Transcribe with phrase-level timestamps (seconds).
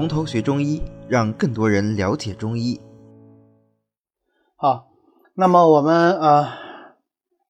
[0.00, 2.80] 从头学中医，让更多人了解中医。
[4.56, 4.88] 好，
[5.34, 6.48] 那么我们呃，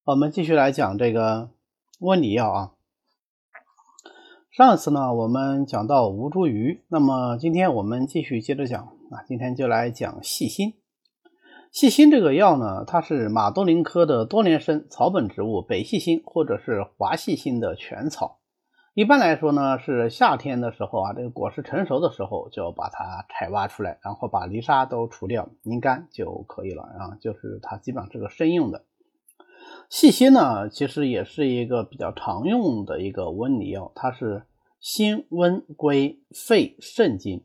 [0.03, 1.51] 我们继续来讲这个
[2.01, 2.73] 温里药啊。
[4.51, 10.75] 上次呢，我们讲到吴茱萸，那么今天我们继续接着讲啊，今天就来讲细辛。
[11.71, 18.40] 细辛这个药呢，它是马兜铃科的多年生草本植物北细辛或者是华细辛的全草。
[18.95, 27.17] 一般来说呢，是夏天的时候啊，这个果实成熟的时候就把它采挖出来，然后把泥沙都除掉，拧干就可以了啊。
[27.21, 28.85] 就是它基本上是个生用的。
[29.89, 34.43] 细辛呢，其实也是一个比较常用的一个温里药，它是
[34.81, 37.45] 辛温归肺肾经。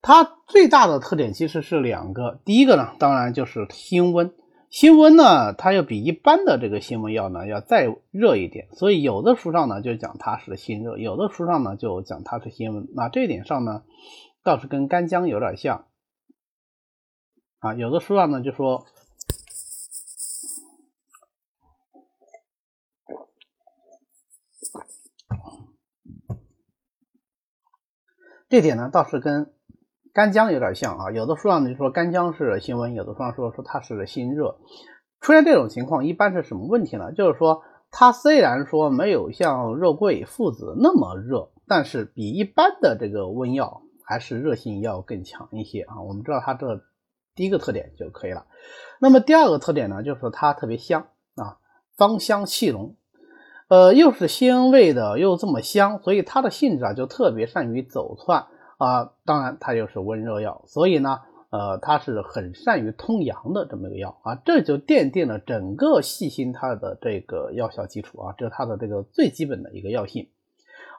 [0.00, 4.32] 它最大的特点其实是两个，第一个呢，当然就是辛温。
[4.70, 12.86] 辛温呢，它要比一般的这个辛温药呢要再热一点，所以有的书上呢就讲它是辛热，有的书上呢就讲它是辛温。
[12.94, 13.82] 那这一点上呢，
[14.42, 15.86] 倒是跟干姜有点像
[17.60, 17.74] 啊。
[17.74, 18.86] 有的书上呢就说，
[28.48, 29.52] 这点呢倒是跟。
[30.18, 34.58] 干姜有点像啊，有的书上就说干姜是辛温，有的书上说说它是辛热。
[35.20, 37.12] 出现这种情况，一般是什么问题呢？
[37.12, 46.02] 就是说它虽然说没有像肉桂、附子那么热，但是比一般的这个温药还是热性要更强一些啊。
[46.02, 46.66] 我们知道它这
[47.36, 48.46] 第一个特点就可以了。
[48.98, 51.58] 那么第二个特点呢，就是它特别香啊，
[51.96, 52.96] 芳香气浓，
[53.68, 58.46] 呃，又是辛味的，又这么香，所以它的性质啊就特别善于走窜。
[58.78, 70.30] 啊，当然它又是温热药，所以呢，呃，它是很善于通阳的这么一个药啊，这就奠定了整个细辛它的这个药效基础啊，这是它的这个最基本的一个药性。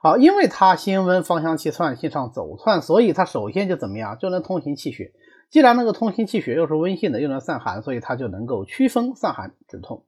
[0.02, 5.14] 好，因为它辛温芳香气窜，性上走窜，所以它首先就怎么样，就能通行气血。
[5.50, 10.04] 既然能够通行气血，又是温性的，又能散寒，所以它就能够祛风散寒止痛。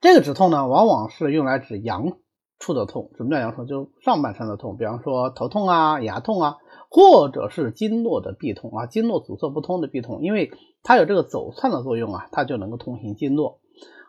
[0.00, 2.18] 这个止痛呢，往往是用来止阳。
[2.58, 3.66] 处的痛，什么叫阳痛？
[3.66, 6.56] 就上半身的痛，比方说头痛啊、牙痛啊，
[6.88, 10.50] 或者是经络的闭痛啊，经络阻塞不通的闭痛，因为
[10.82, 13.60] 它有这个走窜的作用啊，它就能够通行经络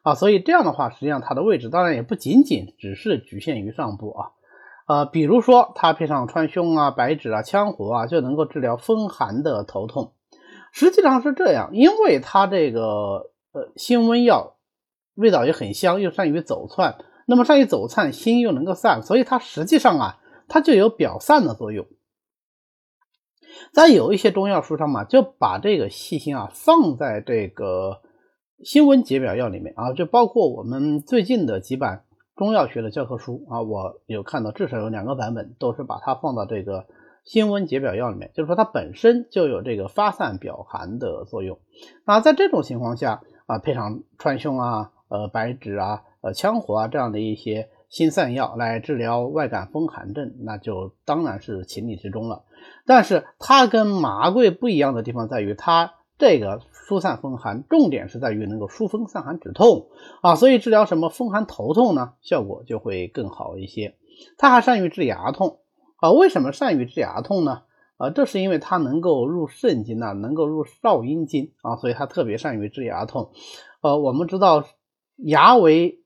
[0.03, 4.31] 啊，所以这样的话，实际上它的位置当然也不仅仅只是局限于上部啊，
[4.87, 10.13] 呃，比如说它配上川芎啊、白芷啊、羌活啊，就能够治疗风寒的头痛。
[10.71, 14.55] 实际上是这样，因为它这个呃辛温药
[15.15, 16.95] 味道也很香，又善于走窜。
[17.29, 20.17] 那么善于走窜，心又能够散，所以它实际上啊，
[20.47, 21.85] 它就有表散的作用。
[23.73, 28.01] 在有一些中药书上嘛，就把这个细辛啊放在这个
[28.63, 32.05] 辛温解表药里面啊，就包括我们最近的几版
[32.37, 36.87] 中药学的教科书啊，我有看到至少有两个版本都是把它放到这个
[37.25, 41.59] 辛温解表药里面，就是说它本身就有这个发散表寒的作用。
[42.05, 46.03] 那在这种情况下啊，配上川芎啊、呃白芷啊。
[46.33, 52.43] 羌活啊，这样的一些辛散药来治疗外感风寒症，那就当然是情理之中了。
[52.85, 59.87] 但是它跟麻桂不一样的地方在于，它这个疏散风寒，重点是在于能够疏风散寒止痛
[60.21, 63.95] 啊，所以治疗什么风寒头痛呢，效果就会更好一些。
[64.37, 65.59] 它还善于治牙痛
[65.97, 67.63] 啊，为什么善于治牙痛呢？
[67.97, 73.31] 啊，这是因为它能够入肾经啊，能够入少阴经啊，所以它特别善于治牙痛。
[73.81, 74.63] 呃，我们知道
[75.17, 75.99] 牙为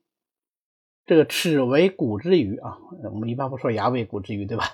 [1.04, 2.78] 这个齿为骨之余啊，
[3.12, 4.64] 我们一般不说牙为骨之余，对吧？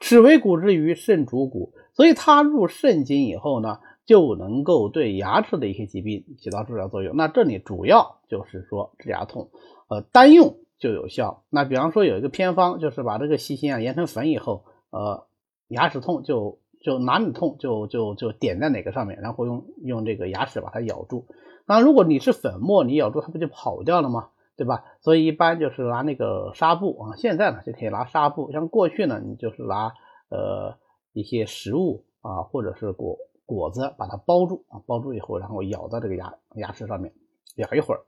[0.00, 7.14] 齿为骨之余，肾主骨，所以它入肾经以后呢，就能够对牙齿的一些疾病起到治疗作用。
[7.16, 9.50] 那这里主要就是说治牙痛，
[9.88, 11.44] 呃，单用就有效。
[11.50, 15.26] 那比方说有一个偏方，就是把这个细辛啊研成粉以后，呃，
[15.68, 21.26] 牙齿痛就就哪里痛就就就点在哪个上面，然后用用这个牙齿把它咬住。
[21.66, 24.30] 那如果你是粉末，你咬住它不就跑掉了吗？
[24.56, 24.84] 对吧？
[25.00, 29.92] 所以一般就是拿那个纱布啊，现在呢就可以拿纱布，像过去呢，你就是拿
[30.28, 30.78] 呃
[31.12, 37.12] 一些食物啊，或者是果果子把它包住啊，包住以后，然后咬到这个牙牙齿上面，
[37.56, 38.00] 咬一会儿，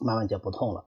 [0.00, 0.86] 慢慢就不痛了。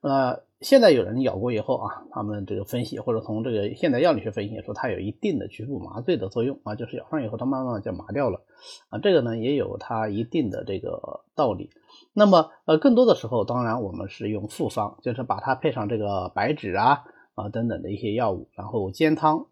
[0.00, 8.42] 呃，现在有人咬过以后啊，他们这个分析或者从这个现代药理学分析说，它有一定的局部麻醉的作用啊，就是咬上以后它慢慢就麻掉了
[8.90, 11.70] 啊，这个呢也有它一定的这个道理。
[12.18, 17.04] 那么，呃，更多的时候，当然我们是用复方，就是把它配上这个白芷啊
[17.36, 19.46] 啊等等的一些药物，然后煎汤，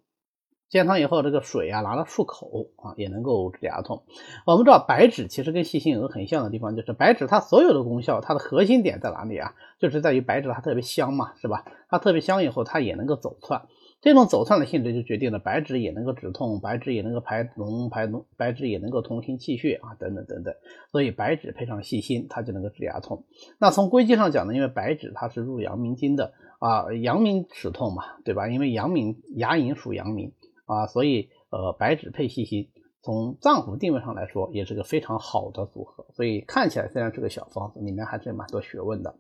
[0.68, 4.02] 煎汤以后，这个水啊拿来漱口啊，也能够止牙痛。
[4.46, 9.54] 我们知道白芷其实跟细辛有个很像的地方，就是白芷它所有的功效，它的核心点在哪里啊？
[9.78, 11.64] 就是在于白芷它特别香嘛，是吧？
[11.88, 13.62] 它特别香以后，它也能够走窜。
[14.06, 20.54] 这种走窜的性质就决定了白芷也能够止痛，白芷也能够排脓排脓，白芷也能够通行气血啊，等等等等。
[20.92, 23.24] 所以白芷配上细辛，它就能够治牙痛。
[23.58, 28.46] 那从归经上讲呢，因为白芷它是入阳明经的啊，阳明止痛嘛，对吧？
[28.46, 30.32] 因为阳明牙龈属阳明
[30.66, 32.68] 啊，所以呃白芷配细辛，
[33.02, 36.06] 从脏腑定位上来说也是个非常好的组合。
[36.14, 39.16] 所以看起来虽然是个小方子，里面还是蛮多学问的。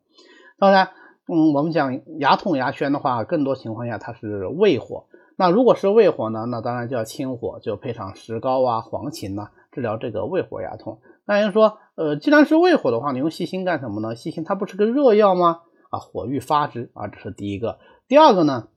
[0.60, 0.90] 当然。
[1.28, 5.06] 嗯，我们讲牙痛牙宣的话，更多情况下它是胃火。
[5.36, 11.00] 那如果是胃火呢，那当然就要清火，就配上石膏啊、黄芩呐，治疗这个胃火牙痛。
[11.26, 14.14] 那人说，呃，既然是胃火的话，你用细辛干什么呢？
[14.14, 15.62] 细辛它不是个热药吗？
[15.90, 17.80] 啊，火欲发之啊，这是第一个。
[18.06, 18.68] 第二个呢，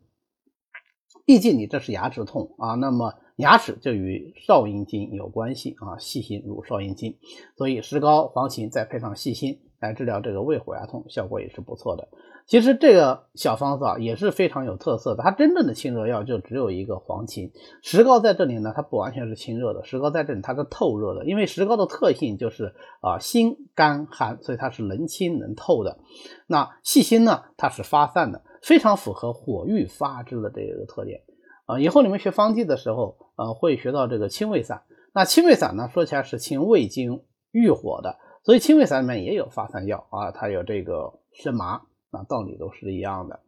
[1.25, 7.19] 毕竟你这是牙齿痛啊，那么牙齿就与少阴经有关系啊，细辛入少阴经，
[7.56, 12.10] 所以石膏、黄芩再配上细辛来治疗这个胃火牙痛，效果也是不错的。
[12.50, 17.51] 其实这个小方子啊也是非常有特色的，它真正的清热药就只有一个黄芩，
[17.84, 26.00] 石膏在这里呢，它不完全是清热的，石膏在这里它是透热的，因为石膏的特性就是啊辛甘寒，所以它是能清能透的。
[26.48, 31.22] 那细辛呢，它是发散的，非常符合火欲发之的这个特点
[31.68, 31.80] 啊。
[31.80, 34.81] 以后你们学方剂的时候，呃，会学到这个清胃散。
[35.13, 37.22] 那清胃散呢，说起来是清胃经
[37.52, 41.81] 郁火的，所以清胃散里面也有发散药啊，它有这个生麻。
[42.11, 43.39] 那道理都是一样的。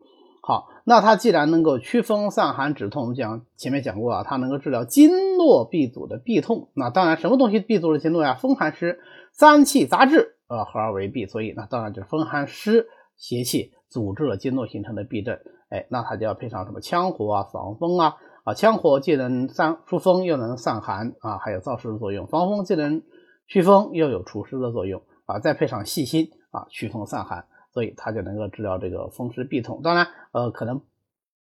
[0.43, 6.69] 好，那它既然能够驱风散寒止痛，我们讲前面讲过啊，它能够治疗经络闭阻的闭痛。
[6.73, 8.33] 那当然，什么东西闭阻了经络呀？
[8.33, 8.99] 风寒湿
[9.31, 11.29] 三气杂质，呃，合而为痹。
[11.29, 12.87] 所以那当然就是风寒湿
[13.17, 15.37] 邪气阻滞了经络形成的痹症。
[15.69, 23.03] 哎，那它就要配上什么羌活啊、防风啊啊，羌活既能散疏风，又能散寒啊，还有燥湿的作用；防风既能
[23.47, 27.45] 祛风，又有除湿的作用啊，再配上细辛啊，祛风散寒。
[27.73, 29.81] 所以它就能够治疗这个风湿痹痛。
[29.81, 30.81] 当然，呃，可能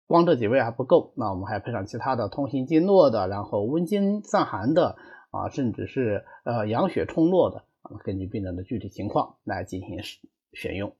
[0.07, 4.97] 光这几味还不够，那我们还配上其他的通行经络的，然后温经散寒的
[5.31, 10.00] 啊，甚至是呃养血充络的啊，根据病人的具体情况来进行
[10.53, 10.94] 选用。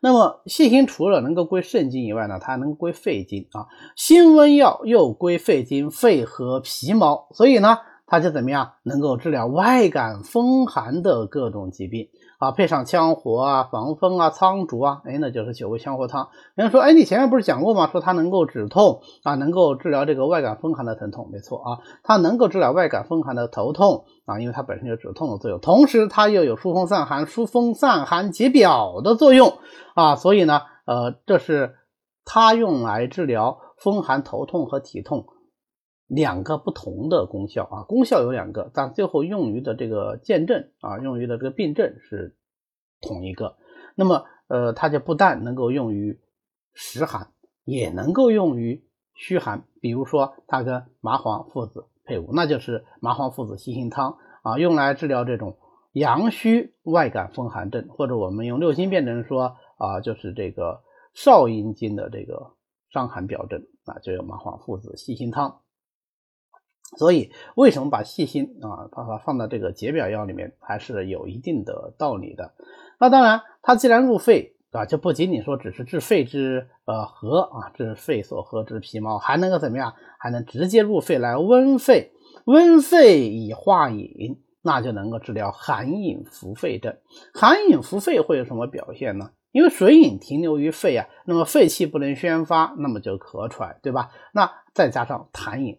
[0.00, 3.68] 那么细辛除了能够归肾经以外呢，它还能归肺经啊。
[3.96, 12.10] 辛温药又归肺经、肺和皮毛，所以呢，它就怎么样能够治疗外感风寒的各种疾病。
[12.42, 16.28] 啊，配上羌活啊、防风啊、苍术啊，哎，那就是九味羌活汤。
[16.56, 17.86] 人家说，哎，你前面不是讲过吗？
[17.86, 29.58] 说它能够止痛啊，能够治疗这个外感风寒的疼痛，没错啊，它能够治疗外感风寒的头痛啊，因为它本身有止痛的作用，同时它又有疏风散寒、疏风散寒解表的作用
[29.94, 31.76] 啊，所以呢，呃，这是
[32.24, 35.26] 它用来治疗风寒头痛和体痛。
[36.14, 42.36] 两个不同的功效啊，功效有两个，但最后用于的这个见证啊，用于的这个病症是
[43.00, 43.56] 同一个。
[43.94, 46.20] 那么，呃，它就不但能够用于
[46.74, 47.32] 实寒，
[47.64, 49.64] 也能够用于虚寒。
[49.80, 55.56] 比如说，它跟麻黄附子配伍，那就是麻黄附子细辛汤啊，用来治疗这种
[55.92, 60.82] 阳虚外感风寒症，或者我们用六经辩证说啊，就是这个
[61.14, 62.52] 少阴经的这个
[62.90, 65.61] 伤寒表症啊，就有麻黄附子细辛汤。
[66.96, 72.52] 所以，为什么把细辛啊，把它放到这个解表药里面，还是有一定的道理的。
[72.98, 79.94] 那当然，它既然入肺啊，就不仅仅说只是治肺之呃和啊，治肺所合之皮毛，还能够怎么样？
[80.18, 82.12] 还能直接入肺来温肺，
[82.44, 86.96] 温肺以化饮，那就能够治疗寒饮伏肺症。
[87.34, 89.30] 寒饮伏肺会有什么表现呢？
[89.50, 94.10] 因为水饮停留于肺啊，那么肺气不能宣发，那么就咳喘，对吧？
[94.32, 95.78] 那再加上痰饮。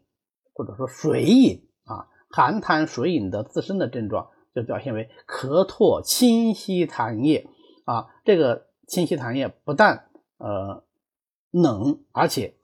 [0.54, 7.48] 或者说水饮啊，寒痰水饮的自身的症状就表现为咳唾清晰痰液
[7.86, 10.84] 啊，这个清晰痰液不但呃
[11.52, 12.56] 冷，而且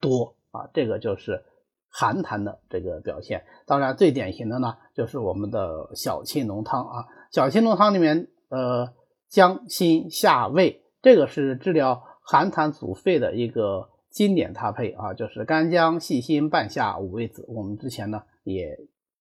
[0.00, 1.44] 多啊，这个就是
[1.88, 3.44] 寒痰的这个表现。
[3.64, 8.92] 当然，最典型的呢就是我们的小青龙汤啊，小青龙汤里面呃
[9.28, 13.90] 姜辛下味，这个是治疗寒痰阻肺的一个。
[14.16, 17.44] 经典搭配啊，就是干姜、细辛、半夏、五味子。
[17.48, 18.74] 我们之前呢也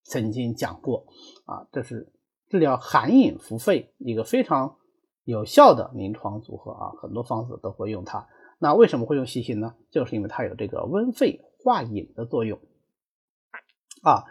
[0.06, 1.06] 曾经讲过
[1.44, 2.14] 啊，这是
[2.48, 4.78] 治疗寒饮伏肺一个非常
[5.26, 8.26] 有效的临床组合啊，很多方子都会用它。
[8.58, 9.76] 那为什么会用细辛呢？
[9.92, 12.58] 就是因为它有这个温肺化饮的作用
[14.02, 14.24] 啊。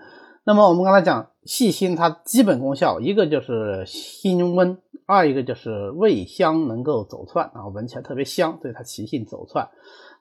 [0.46, 9.68] 那么我们刚才讲细辛，它基本功效一个就是辛温，二一个就是味香能够走窜啊，闻起来特别香，所以它其性走窜。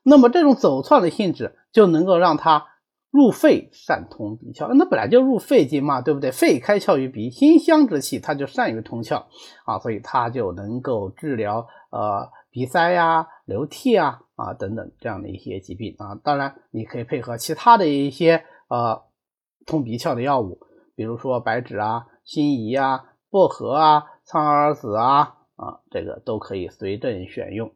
[0.04, 2.68] 那么这种走窜的性质就能够让它
[3.10, 6.32] 入肺善通鼻窍，那本来就入肺经嘛，对不对？
[6.32, 9.26] 肺开窍于鼻，辛香之气它就善于通窍
[9.66, 16.16] 啊，所以它就能够治疗呃鼻塞呀、流涕啊啊等等这样的一些疾病啊。
[16.24, 19.04] 当然，你可以配合其他的一些呃
[19.68, 20.60] 通鼻窍的药物，
[20.96, 27.72] 比如说白芷啊、辛夷啊、薄荷啊、苍耳子啊啊，这个都可以随症选用。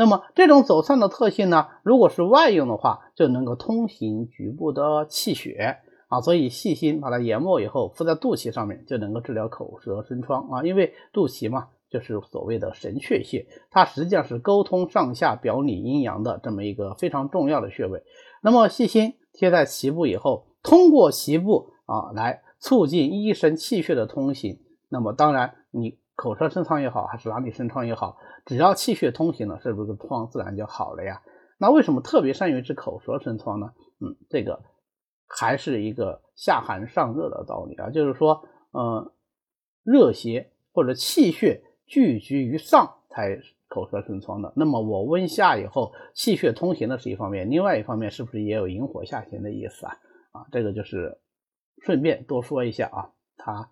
[0.00, 5.76] 那么这种走窜的特性呢，如果是外用的话，就能够通行局部的气血
[6.08, 10.62] 啊，所以细心把它研磨以后敷在肚脐上面，就能够治疗口舌生疮啊。
[10.62, 18.02] 因为肚脐嘛，就是所谓的神阙穴，它实际上是沟通上下表里阴阳的这么一个非常重要的穴位。
[18.40, 24.60] 那么细心贴在脐部以后，通过脐部啊来促进一神气血的通行。
[24.88, 25.99] 那么当然你。
[26.20, 31.22] 口舌生疮也好，还是哪里生疮也好，只要气血通行了，是不是疮自然就好了呀？
[31.56, 33.72] 那为什么特别善于治口舌生疮呢？
[34.00, 34.60] 嗯，这个
[35.26, 39.10] 还是一个下寒上热的道理啊，就是说，嗯，
[39.82, 44.52] 热邪或者气血聚集于上才口舌生疮的。
[44.56, 49.96] 那么我温下以后，气血通行的是一方面，另外一方面是不是也有引火下行的意思啊？
[50.32, 51.18] 啊，这个就是
[51.78, 53.08] 顺便多说一下啊，
[53.38, 53.70] 它。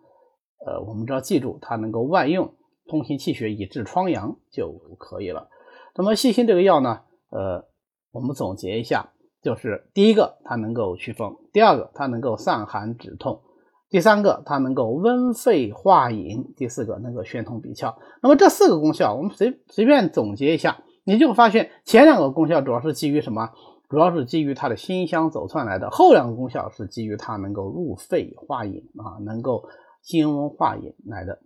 [0.66, 2.54] 呃，我们只要记住它能够外用，
[2.88, 5.48] 通行气血以治疮疡就可以了。
[5.94, 7.00] 那么细辛这个药呢，
[7.30, 7.64] 呃，
[8.12, 9.10] 我们总结一下，
[9.42, 13.40] 就是第一个它能够祛风，第二个它能够散寒止痛，
[13.88, 17.94] 第三个它能够温肺化饮，第四个能够宣通鼻窍。
[18.22, 23.50] 那么这四个功效，我们随随便总结一下，你就发现前两个功效主要是基于什么？
[23.88, 29.64] 主要是基于它的辛香走窜来的，后两个功效是基于它能够入肺化饮啊，能够。
[30.02, 31.40] 辛温化引来的，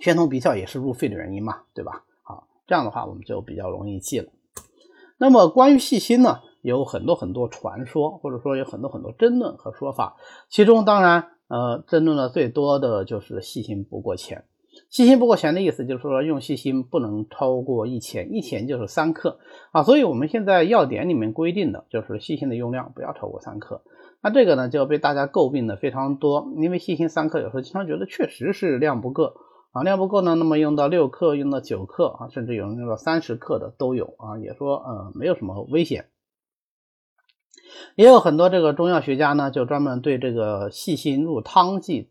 [0.00, 2.04] 宣通鼻窍也是入肺的原因嘛，对吧？
[2.22, 4.30] 好，这样的话我们就比较容易记了。
[5.18, 10.16] 那么关于细心呢，有很多很多传说，或者说有很多很多争论和说法。
[10.48, 14.44] 其中当然，呃，争论的最多的就是细心不过钱。
[14.90, 19.40] 细心不过钱的意思就是说，用细心不能超过一钱，一钱就是三克
[19.72, 19.82] 啊。
[19.82, 23.82] 所以我们现在药典里面规定的就是细心的用量不要超过三克。
[24.20, 29.34] 那这个呢，就被大家诟病的非常多，因为细心三克有时候经常觉得确实是量不够
[29.70, 36.08] 啊，量不够呢，那么用到六克，用到九克啊，甚至有人用到三十克的都有啊，也说呃没有什么危险。
[37.94, 42.10] 也有很多这个中药学家呢，就专门对这个细心入汤剂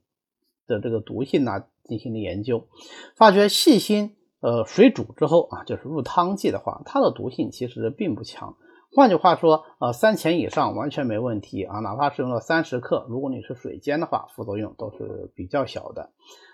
[0.66, 2.68] 的这个毒性呢进行了研究，
[3.16, 8.56] 发觉细心呃水煮之后啊，就是入汤剂的话，它的毒性其实并不强。
[8.96, 16.12] 换句话说，呃，三钱以上完全没问题啊，哪怕是用了三十克，如果你是水煎的话，副作用都是比较小的。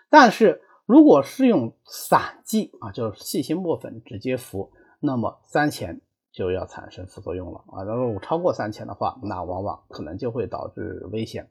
[0.09, 7.83] 但是如果是用散剂啊，就是细辛末粉直接服，那么三钱就要产生副作用了啊。
[7.83, 11.49] 如果超过三钱的话，那往往可能就会导致危险。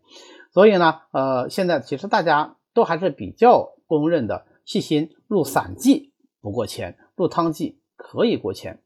[0.52, 6.12] 所以呢，呃，现在其实大家都还是比较公认的，细辛入散剂
[6.42, 8.82] 不过千，入汤剂可以过千。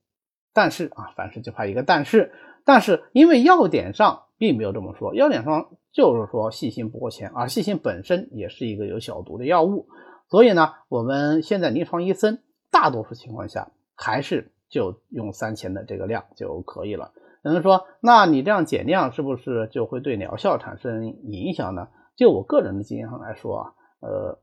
[0.57, 2.33] 但是啊，凡事就怕一个但是，
[2.65, 9.87] 但是因为要点上并没有这么说，要点上就是说细辛不过钱，而细辛本身也是一个有小毒的药物，
[10.31, 12.39] 所以呢，我们现在临床医生
[12.71, 17.13] 大多数情况下还是就用三钱的这个量就可以了。
[17.43, 21.89] 有人说，那你这样减量是不是就会对疗效产生影响呢？
[22.17, 24.41] 就我个人的经验上来说啊，呃，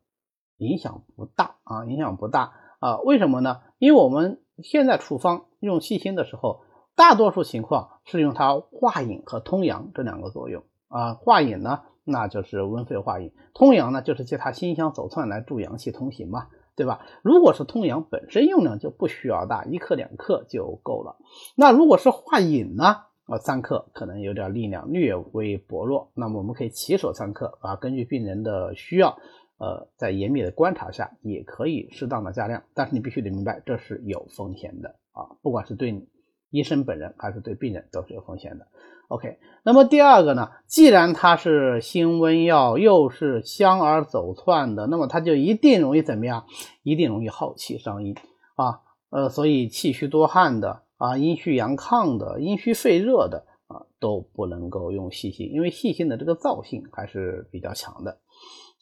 [0.58, 3.62] 影响不大啊，影响不大啊，为什么呢？
[3.80, 5.46] 因为我们现在处方。
[5.60, 6.60] 用细辛的时候，
[6.94, 11.14] 大多数情况是用它化饮和通阳这两个作用啊。
[11.14, 17.00] 化饮呢，那就是温肺化饮；通阳呢，就是借它辛香走窜来助阳气通行嘛，对吧？
[17.22, 21.16] 如果是通阳本身用量就不需要大，一克两克就够了。
[21.56, 29.18] 那如果是化饮呢，啊，三克可能有点力量略微薄弱，那么我们可以起手三克啊，根据病人的需要，
[29.64, 34.90] 呃，在严密的观察下也可以适当的加量，但是你必须得明白这是有风险的。
[35.14, 36.10] 啊，不管是对你
[36.50, 38.68] 医生本人还是对病人都是有风险的。
[39.08, 46.46] OK，那么第二个呢，既然它是辛温药，又是香而走窜的，那么它就一定容易怎么样？
[46.84, 48.16] 一定容易耗气伤阴
[48.56, 48.82] 啊。
[49.12, 58.18] 呃，所以气虚多汗的啊，阴虚阳亢的，阴虚肺热的啊，都不能够用细辛，因为细辛的这个燥性还是比较强的。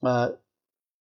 [0.01, 0.39] 呃，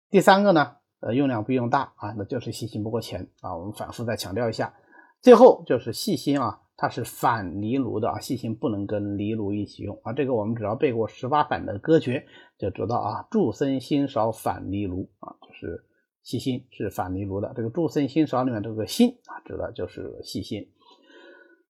[0.09, 3.55] 第三个呢，呃，用量不用大啊，那就是细辛不过钱啊。
[3.57, 4.73] 我们反复再强调一下。
[5.21, 10.13] 最后就是细辛啊，它是反藜芦的啊，细辛不能跟藜芦一起用啊。
[10.13, 12.25] 这个我们只要背过十八反的歌诀
[12.57, 13.27] 就知道啊。
[13.29, 15.83] 助森辛少反藜芦啊，就是
[16.23, 17.51] 细辛是反藜芦的。
[17.55, 20.69] 这个助森辛少里面这个辛啊，指的就是细辛。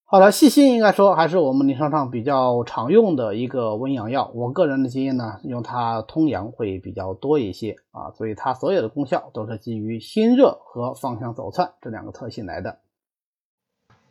[0.10, 4.32] 好了，细辛应该说还是我们临床上比较常用的一个温阳药。
[4.34, 12.80] 我个人的经验呢，用它通阳会比较多一些啊，所以它所有的功效都是基于辛热和芳香走窜这两个特性来的。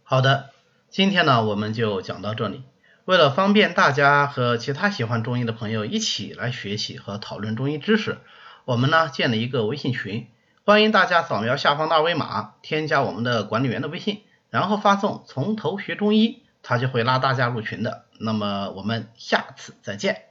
[0.03, 0.51] 好的，
[0.91, 2.65] 今天呢我们就讲到这里。
[3.07, 8.19] 为了方便大家和其他喜欢中医的朋友一起来学习和讨论中医知识，
[8.67, 10.27] 我们呢建了一个微信群，
[10.67, 14.21] 欢迎大家扫描下方的二维码，添加我们的管理员的微信。
[14.57, 18.07] 然后发送“从头学中医”，他就会拉大家入群的。
[18.19, 20.23] 那么我们下次再见。